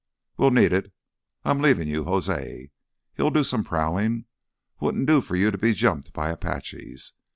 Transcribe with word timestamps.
"We'll 0.35 0.49
need 0.49 0.73
it. 0.73 0.91
I'm 1.45 1.61
leaving 1.61 1.87
you 1.87 2.05
José—he'll 2.05 3.29
do 3.29 3.43
some 3.43 3.63
prowling. 3.63 4.25
Wouldn't 4.79 5.05
do 5.05 5.21
for 5.21 5.35
you 5.35 5.51
to 5.51 5.59
be 5.59 5.73
jumped 5.75 6.11
by 6.11 6.31
Apaches. 6.31 7.13